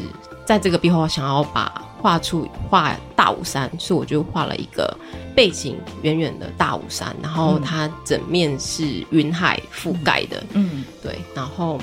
[0.44, 4.96] 在这个壁画，我想要把画出画大武山，所以我就画了一个
[5.34, 10.42] 背景远远的大武山，然后它整面是云海覆盖的。
[10.54, 11.78] 嗯，对，然后，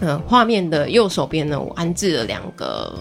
[0.00, 2.98] 嗯、呃，画面的右手边呢，我安置了两个。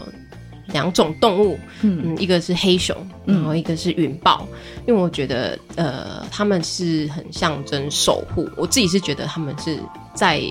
[0.72, 8.50] 两种动物，嗯，一个是黑熊，然后一个是云豹，嗯、因为我觉得，呃，他们是很象征守护。
[8.56, 9.80] 我自己是觉得他们是
[10.14, 10.42] 在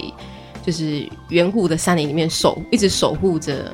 [0.65, 3.73] 就是远古的山林里面守，一直守护着。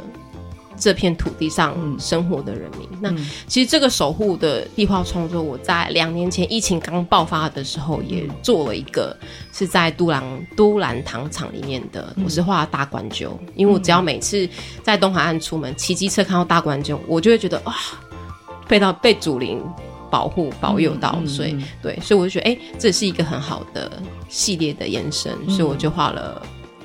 [0.84, 3.10] 这片土地上生活的人民，嗯、那
[3.46, 9.16] 其实这个守护的壁画创作，我在两年前疫情刚爆发的时候也做了一个，
[9.50, 10.22] 是在都兰
[10.54, 14.46] 都兰糖厂里面的，我是画大冠鷲，因为我只要每次
[14.82, 17.74] 在东海岸出门骑机车看到大冠鷲，我就会觉得哇，
[18.68, 19.62] 被到被祖灵
[20.10, 23.90] 保护保佑到，所以对，所以我就觉得哎，这是一个很好的
[24.28, 26.42] 系列的延伸，所以我就画了。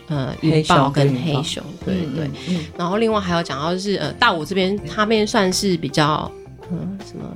[0.10, 2.30] 呃，云豹跟黑熊，对对，
[2.76, 6.30] 然后另外还有讲到就是，呃，大武这边他们算是比较，
[6.72, 7.36] 嗯，什么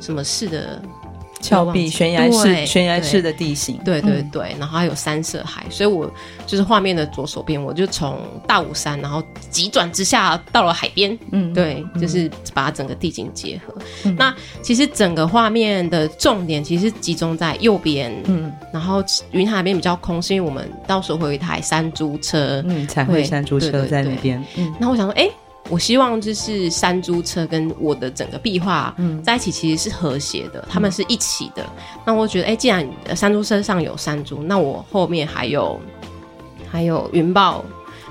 [0.00, 0.82] 什么式的
[1.40, 6.10] 峭壁、悬崖式、悬崖式的地形，对对对，然后还有山色海，所以我
[6.46, 13.74] 就是画面的左手边，我就从大武山，然后急转直下到了海边，嗯，对，就是把整个地景结合。
[14.16, 25.30] 那其实整个画面的重点其实集中在右边，嗯，然后云海边比较空，是因为我们到时候会有一台山猪车，嗯，彩绘山猪车在那边，嗯，那我想说，哎。
[25.70, 31.64] 我希望就是山猪车跟我的整个壁画在一起，其实是和谐的，他、嗯、们是一起的。
[32.06, 35.78] 那我觉得，哎、欸，既然山猪车上有山猪，那我后面还有
[36.70, 37.62] 还有云豹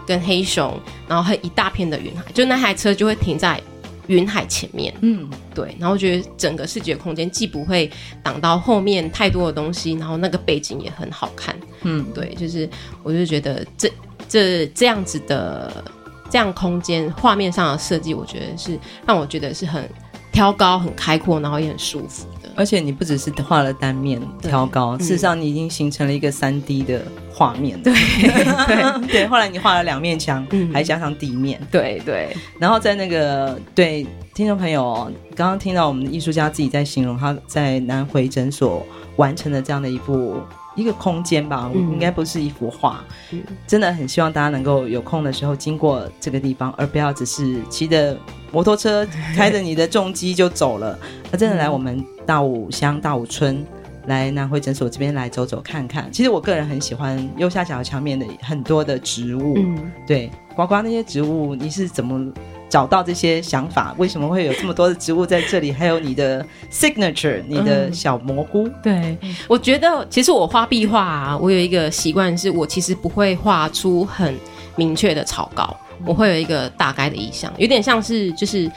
[0.06, 3.60] 跟黑熊，然后还有一大片的云海，就那台车就会停在
[4.06, 4.94] 云海前面。
[5.02, 5.76] 嗯，对。
[5.80, 7.90] 然后我觉得整个视觉空间既不会
[8.22, 11.56] 挡到后面太多的东西，然后那个背景也很好看。
[11.82, 12.70] 嗯，对，就是
[13.02, 13.92] 我就觉得这
[14.30, 15.84] 这这样子的。
[16.30, 19.90] 这样空间画面上的设计，我觉得是让我觉得是很
[20.32, 22.50] 挑高、很开阔，然后也很舒服的。
[22.56, 27.82] 而且你不只是画了单面挑高，事实上你已经形成了一个三 D 的画面。
[27.84, 31.62] 对对对，后来你画了两面墙，嗯，还加上地面。
[31.72, 32.36] 对对。
[32.60, 38.86] 然后在那个对听众朋友刚刚听到我们的艺术家自己在形容他在南回诊所
[39.18, 40.42] 完成的这样的一部。
[40.78, 43.04] 一个空间吧，嗯、应该不是一幅画。
[43.32, 48.18] 嗯、真的很希望大家能够有空的时候经过这个地方，而不要只是骑着
[48.52, 50.98] 摩托车开着你的重机就走了。
[51.32, 53.66] 那真的来我们大武乡大武村，
[54.06, 56.10] 来南回诊所这边来走走看看。
[56.12, 59.56] 其实我个人很喜欢右下角墙面的很多的植物。
[59.58, 62.32] 嗯、对，呱呱那些植物，你是怎么？
[62.70, 65.72] 找到这些想法，为什么会有这么多的植物在这里？
[65.72, 68.68] 还有你的 signature，你的小蘑菇。
[68.68, 74.36] 嗯、对，我觉得其实我画壁画啊，我有一个习惯，是我其实不会画出很
[74.76, 75.76] 明确的草稿，
[76.06, 78.70] 我会有一个大概的意向，有点像是就是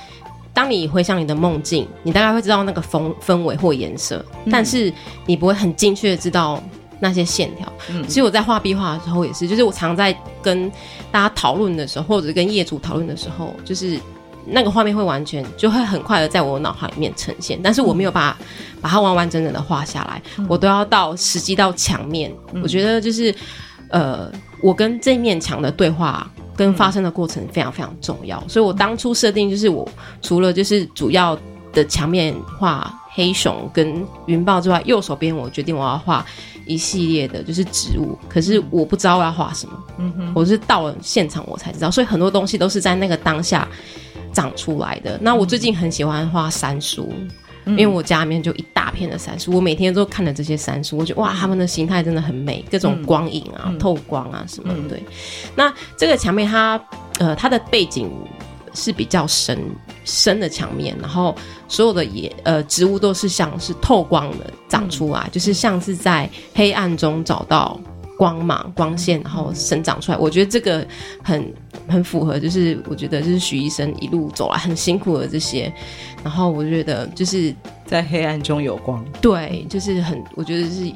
[0.55, 4.93] 当你回想你的梦境，你大概会知道那个风氛围或颜色，但是
[5.27, 6.63] 你不会很精确的知道。
[7.01, 10.71] 那些线条，嗯，其实我在画壁画的时候也是，就是我常在跟
[11.11, 13.99] 大家讨论的时候，或者跟业主讨论的时候，就是
[14.47, 18.37] 那个画面会完全就会很快的在我脑海里面呈现，但是我没有把
[18.81, 23.35] 把它完完整整的画下来，嗯，我都要到实际到墙面，嗯，我觉得就是
[23.89, 24.31] 呃，
[24.63, 29.89] 我跟这面墙的对话跟发生的过程非常非常重要，所以我当初设定就是我
[30.21, 31.39] 除了就是主要
[31.73, 36.25] 的墙面画黑熊跟云豹之外，右手边我决定我要画。
[36.67, 43.67] 一系列的就是植物，可是我不知道我要画什么，嗯哼，我是到了现场我才知道，所以很多东西都是在那个当下
[44.33, 45.19] 长出来的。
[45.21, 47.13] 那我最近很喜欢画杉树，
[47.65, 54.89] 嗯、因为我家里面就一大片的杉树，我每天都看着这些杉树，我觉得哇，它们的形态真的很美，各种光影啊、嗯、透光啊什么的。
[54.89, 55.03] 对，
[55.55, 56.81] 那这个墙面它
[57.19, 58.11] 呃它的背景。
[58.73, 59.59] 是比较深
[60.05, 61.35] 深的墙面，然后
[61.69, 67.81] 所有的野呃植物都是像是透光的长出来，嗯、就是像是在黑暗中找到
[68.17, 70.19] 光芒光线，然后生长出来。
[70.19, 70.87] 我觉得这个
[71.23, 71.53] 很
[71.89, 75.73] 很符合，就是我觉得就是许医生一路走来很辛苦的这些，
[76.23, 77.55] 然后我觉得就是
[77.87, 80.93] 在黑暗中有光，对，就是很我觉得是。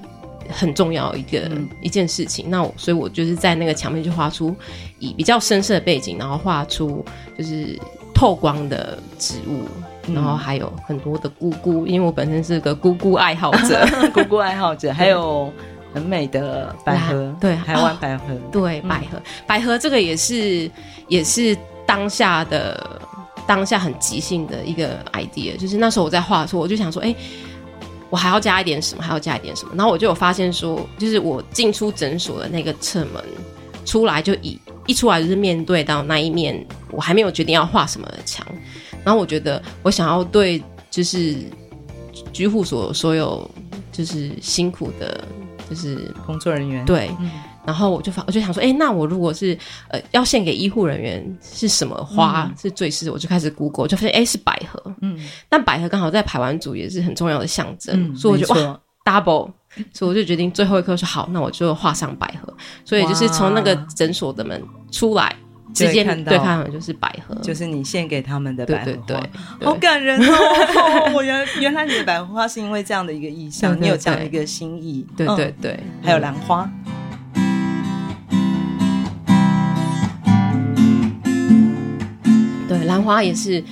[0.50, 4.54] 很重要一个、嗯、一件事情，那我所以，我就是在那个墙面就画出
[4.98, 7.04] 以比较深色的背景，然后画出
[7.36, 7.78] 就是
[8.14, 9.64] 透光的植物，
[10.06, 15.52] 嗯、然后还有很多的姑姑，因为我本身是个姑姑爱好者， 姑姑爱好者，还有
[15.92, 20.70] 很美的百合，对，台湾百合，哦、对，百合，嗯、百合这个也是
[21.08, 23.00] 也是当下的
[23.46, 27.14] 当下很即兴的一个 idea，就是那时候我在画的时候，我就想说，哎。
[28.14, 29.02] 我还要加一点什么？
[29.02, 29.72] 还要加一点什么？
[29.74, 33.20] 然后我就有发现说，就是我进出诊所的那个侧门
[33.84, 38.46] 出来，就一一出来就是面对到那一面，我还没有决定要画什么的墙。
[39.02, 41.34] 然后我觉得我想要对，就是
[42.32, 43.50] 居护所所有
[43.90, 45.26] 就是辛苦的，
[45.68, 47.10] 就是工作人员对。
[47.18, 47.28] 嗯
[47.66, 49.56] 然后我就发，我就想说，哎，那我如果是
[49.88, 53.12] 呃要献给医护人员是什么花是最适合？
[53.14, 59.50] 我就开始 Google，就发现哎是百合，嗯，但百合刚好在排湾族也是很重要的象征，嗯、所以我就哇 double，
[59.92, 62.54] 所以我就决定最后一刻说好，那我就画上百合。
[62.84, 65.34] 所以就是从那个诊所的门出来，
[65.74, 69.30] 直接对看的就是百合，就是你献给他们的百合花，对，
[69.62, 71.12] 好感人哦！
[71.14, 76.70] 我原原来你的百合花是因为这样的一个意象，你有这样的一个心意，对对对，还有兰花。
[82.84, 83.62] 兰花也是，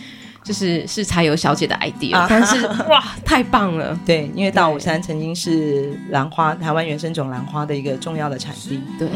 [0.43, 3.99] 就是是才有小姐的 idea，、啊、但是哇，太棒了！
[4.05, 8.81] 对，因为大武山曾经是兰花台湾原生种兰花的一个重要的产地。
[8.99, 9.09] 对，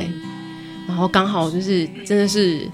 [0.87, 2.69] 然后刚好就是真的是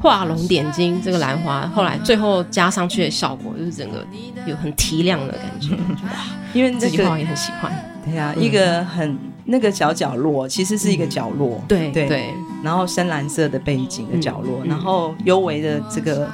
[0.00, 4.06] 画龙点睛这个兰花，后来最后加上去的效果，就是整个
[4.46, 6.10] 有很提亮的感觉， 哇！
[6.54, 7.72] 因为这句话也很喜欢。
[8.04, 12.08] 对呀、啊，一个很那个小角落，其实是一个角落，对、嗯、对。
[12.08, 16.28] 对然后深蓝色的背景的角落，嗯、然后幽微的这个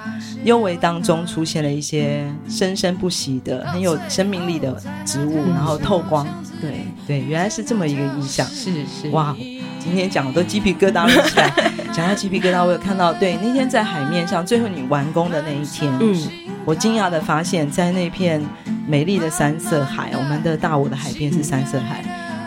[0.45, 6.27] 幽微当中出现了一些生生不息的很有生命力的植物，然后透光。
[6.61, 8.47] 对对，原来是这么一个意象。
[8.47, 9.37] 是是哇，
[9.79, 11.53] 今天讲的都鸡皮疙瘩了起来。
[11.93, 16.17] 讲到鸡皮疙瘩，我有看到，对，那天在海面上最后你完工的那一天，嗯，
[16.65, 18.43] 我惊讶的发现，在那片
[18.87, 22.03] 美丽的三色海，我们的大武的海边是三色海，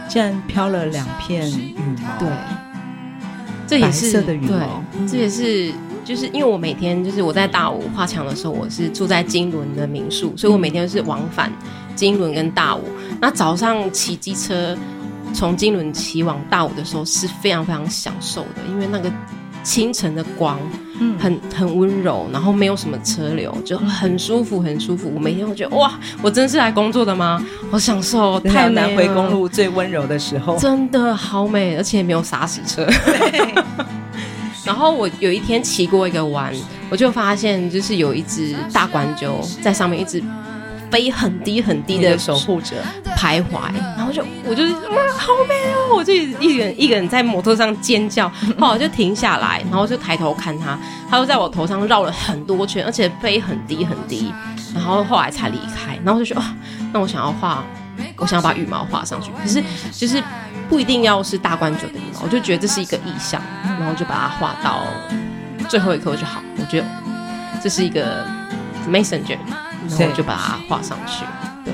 [0.10, 2.20] 竟然飘了两片羽毛。
[2.20, 2.28] 对。
[3.68, 5.72] 这也是的羽毛，对，这也是
[6.06, 11.52] 就是因为我每天就是我在大武画墙的时候，我是住在金轮的民宿，所以我每天是往返
[11.94, 12.84] 金轮跟大武。
[13.20, 14.78] 那早上骑机车
[15.34, 19.12] 从金轮骑往大武的时候是非常非常享受的，因为那个
[19.68, 20.58] 清晨的光，
[20.98, 25.12] 嗯，很很温柔，然后没有什么车流，就很舒服，很舒服。
[25.14, 27.46] 我每天会觉得哇，我真是来工作的吗？
[27.70, 32.88] 好享受，太南回公路最温柔的时候，真的好美，而且没有刹死车。
[34.64, 36.54] 然后我有一天骑过一个弯，
[36.90, 40.24] 我就发现就是有一只大冠鸠在上面一直。
[40.90, 42.76] 飞很低很低的守护者
[43.16, 45.96] 徘徊，然后就我就哇，好美哦！
[45.96, 48.30] 我就一个人一个人在摩托上尖叫，
[48.60, 50.78] 后来就停下来，然后就抬头看他，
[51.10, 54.34] 他就在我头上绕了很多圈，而且飞很低很低，
[54.74, 55.98] 然后后来才离开。
[56.04, 56.56] 然后就说，啊，
[56.94, 57.64] 那我想要画，
[58.18, 59.62] 我想要把羽毛画上去，可是
[59.92, 60.24] 就是
[60.70, 64.84] 不一定要是大冠鷲的羽毛，我就觉得这是一个意象，然后就把它画到
[65.68, 66.42] 最后一刻就好。
[66.58, 66.88] 我觉得
[67.62, 68.26] 这是一个
[68.90, 69.38] messenger。
[69.90, 71.24] 然后就把它画上去，
[71.64, 71.74] 对，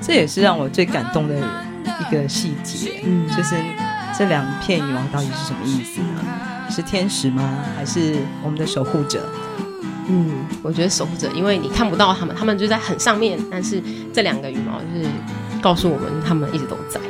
[0.00, 3.54] 这也是让我最感动的一个细节，嗯，就是
[4.16, 6.24] 这两片羽毛到底是什么意思呢？
[6.70, 7.58] 是天使吗？
[7.76, 9.28] 还是我们的守护者？
[10.08, 13.82] 嗯，我觉得守护者，因为你看不到他们，他们就在很上面，但是
[14.12, 15.10] 这两个羽毛就是
[15.60, 17.00] 告诉我们，他们一直都在。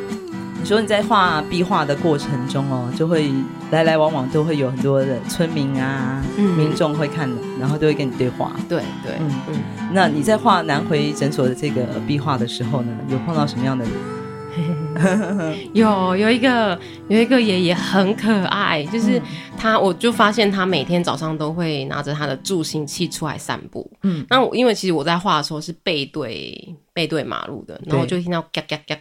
[0.68, 3.32] 你说你在画壁画的过程中哦，就会
[3.70, 8.52] 来来往往都会有很多的村民啊、嗯、民众会看的，然后都会跟你对话。
[8.68, 9.62] 对对，嗯嗯。
[9.94, 15.64] 那你在画南回诊所的这个壁画的时候呢，有碰到什么样的人？
[15.72, 19.18] 有有一个有一个爷爷很可爱，就是
[19.56, 23.90] 他，嗯、我就发现他每天早上都会拿着他的助行器出来散步。
[24.02, 28.94] 嗯，那我因为其实我在画的时候是背对背对马路的，然后我就听到嘎嘎嘎。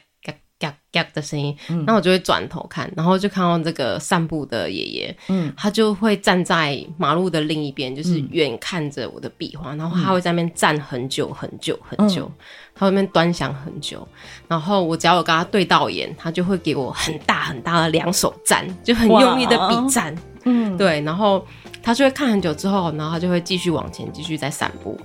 [1.13, 12.31] 的声音，然后我就会转头看，然后就看到这个散步的爷爷，嗯，他就会站在马路的另一边，就是远看着我的壁画，然后他会在那边站很久很久很久，
[12.75, 14.07] 他会在那边端详很久，
[14.47, 21.45] 然后我只要有跟他对到眼，他就会给我很大很大的两手赞，就很用力的比赞，嗯，对，然后
[21.81, 24.99] 他就会看很久之后，然后他就会继续往前继续在散步。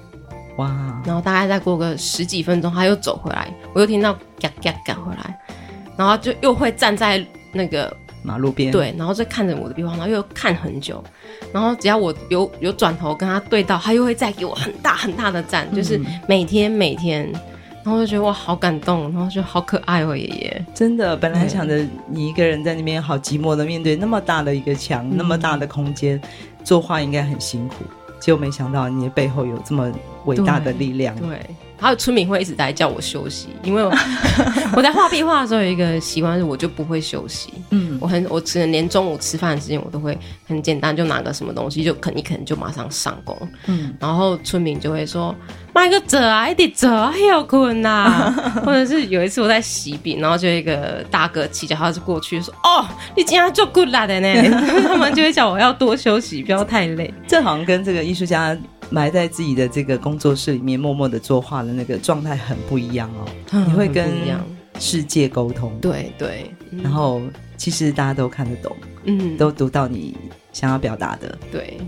[0.59, 0.69] 哇！
[1.07, 5.41] 然后大概再过个十几分钟，他又走回来，我又听到嘎嘎嘎回来，
[5.97, 11.03] 然后就又会站在那个马路边，对，然后再看着我的壁画，然后又看很久，
[11.53, 17.31] 然后只要我有有转头跟他对到，他又会再给我很大很大的赞，嗯、就是每天每天，
[17.83, 26.21] 然后我就觉得哇，好感动，然后就好可爱哦，爷爷，真的，本来想着你一个人在那边好寂寞的面对那么大的一个墙，嗯、那么大的空间，
[26.63, 27.85] 作画应该很辛苦。
[28.21, 29.93] 结果没想到你的背后有这么
[30.27, 31.13] 伟大的力量。
[31.17, 31.41] 对，对，
[31.83, 33.93] 还有村民会一直在叫我休息，因为我，
[34.77, 37.53] 我在画壁画的时候有一个习惯是，我就不会休息。
[37.71, 40.17] 嗯，我很，我只能连中午吃饭的时间我都会
[40.47, 43.37] 很简单，就拿个什么东西就啃一啃，就马上上工。
[43.67, 45.35] 嗯，然后村民就会说。
[45.75, 48.31] 买个折啊，一点折啊，要困呐。
[48.63, 54.29] 或者是有一次我在洗笔，然后就一个大哥骑脚踏车过去说：“哦，你今天做 good 啦的呢。”
[54.87, 57.13] 他们就会叫我要多休息，不要太累。
[57.27, 58.55] 这好像跟这个艺术家
[58.93, 63.27] 埋在自己的这个工作室里面默默的作画的那个状态很不一样哦。
[63.53, 64.11] 嗯、你会跟
[64.79, 66.55] 世界沟通，对对。
[66.83, 67.21] 然后
[67.57, 70.17] 其实大家都看得懂，嗯，都读到你
[70.53, 71.79] 想要表达的，对，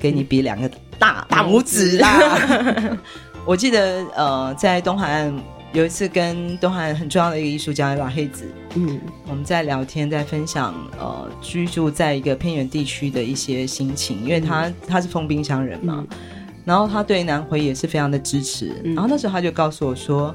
[0.00, 1.98] 给你比两个大大拇指。
[1.98, 2.98] 啦。
[3.46, 5.42] 我记得，呃，在东海岸
[5.72, 8.44] 有一次跟东海岸很重要的一个艺术家老黑子，
[8.74, 16.18] 嗯，我们在聊天，在分享，呃，居住在一个偏远地区的一些心情，因为他、嗯、他是封冰箱人嘛，嗯、
[16.64, 20.34] 然后他对南回也是非常的支持，嗯、然后那时候他就告诉我说，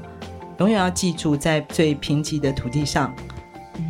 [0.58, 3.14] 永远要记住，在最贫瘠的土地上，
[3.78, 3.84] 嗯、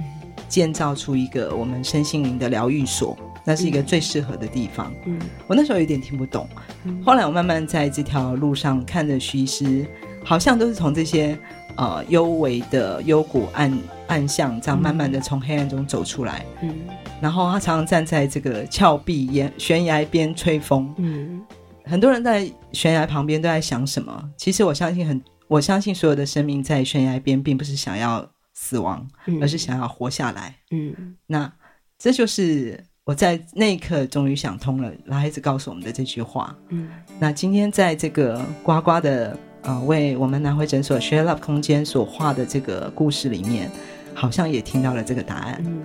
[0.48, 3.16] 建造出一个我们身心灵的疗愈所。
[3.46, 4.90] 那是一个最适合的地方。
[5.04, 6.48] 嗯，我那时候有点听不懂，
[6.84, 9.86] 嗯、后来我慢慢在这条路上看着徐医师，
[10.24, 11.38] 好像都是从这些
[11.76, 16.42] 呃幽微的幽谷暗暗巷，这样慢慢的从黑暗中走出来。
[16.62, 16.74] 嗯，
[17.20, 20.90] 然后他常常站在这个峭壁沿悬崖边吹风。
[20.96, 21.42] 嗯，
[21.84, 24.30] 很多人在悬崖旁边都在想什么？
[24.36, 30.54] 其实我相信很，我相信所有的生命在悬崖边，并不是想要死亡，嗯、而是想要活下来。
[30.70, 31.52] 嗯，那
[31.98, 36.56] 这就是我在那一刻终于想通了，老孩子告诉我们的这句话。
[36.70, 43.70] 嗯，那今天在这个呱呱的呃为我们南回诊所 Share Love 空间所画的这个故事里面，
[44.14, 45.62] 好像也听到了这个答案。
[45.66, 45.82] 嗯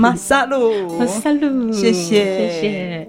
[0.00, 3.08] 马萨路，马萨路，谢谢，谢谢。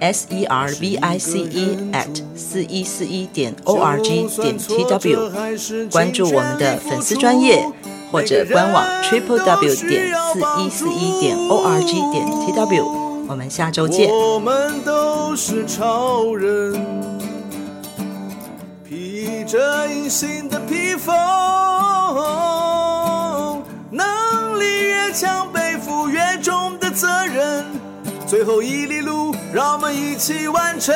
[0.00, 5.30] s e r v i c e at 四一四一点 o r g 点 t w，
[5.90, 7.64] 关注我们的粉丝专业
[8.10, 13.26] 或者官网 triple w 点四一四一点 o r g 点 t w。
[13.28, 14.10] 我们下周见。
[14.10, 16.74] 我们都是超人，
[18.88, 21.14] 披着隐形的披风。
[25.20, 25.67] 强背负越重的责任，
[28.28, 30.94] 最后一里路让我们一起完成。